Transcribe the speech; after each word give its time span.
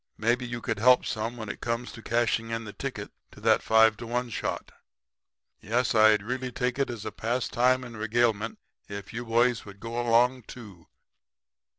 Maybe 0.17 0.47
you 0.47 0.61
could 0.61 0.79
help 0.79 1.05
some 1.05 1.37
when 1.37 1.47
it 1.47 1.61
comes 1.61 1.91
to 1.91 2.01
cashing 2.01 2.49
in 2.49 2.63
the 2.63 2.73
ticket 2.73 3.11
to 3.33 3.39
that 3.41 3.61
5 3.61 3.97
to 3.97 4.07
1 4.07 4.31
shot. 4.31 4.71
Yes, 5.59 5.93
I'd 5.93 6.23
really 6.23 6.51
take 6.51 6.79
it 6.79 6.89
as 6.89 7.05
a 7.05 7.11
pastime 7.11 7.83
and 7.83 7.95
regalement 7.95 8.57
if 8.89 9.13
you 9.13 9.23
boys 9.23 9.63
would 9.63 9.79
go 9.79 10.01
along 10.01 10.45
too.' 10.47 10.87